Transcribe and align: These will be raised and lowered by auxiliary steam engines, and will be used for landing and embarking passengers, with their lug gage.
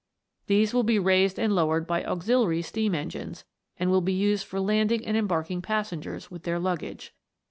These 0.47 0.73
will 0.73 0.81
be 0.81 0.97
raised 0.97 1.37
and 1.37 1.53
lowered 1.53 1.85
by 1.85 2.03
auxiliary 2.03 2.63
steam 2.63 2.95
engines, 2.95 3.45
and 3.77 3.91
will 3.91 4.01
be 4.01 4.13
used 4.13 4.47
for 4.47 4.59
landing 4.59 5.05
and 5.05 5.15
embarking 5.15 5.61
passengers, 5.61 6.31
with 6.31 6.41
their 6.41 6.57
lug 6.57 6.79
gage. 6.79 7.13